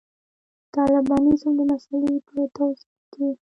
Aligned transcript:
د 0.03 0.03
طالبانیزم 0.75 1.51
د 1.59 1.61
مسألې 1.71 2.15
په 2.27 2.33
توضیح 2.55 2.95
کې. 3.13 3.25